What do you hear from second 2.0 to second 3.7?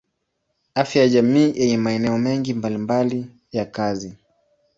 mengi mbalimbali ya